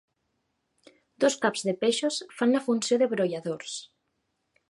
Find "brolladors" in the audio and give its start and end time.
3.13-3.79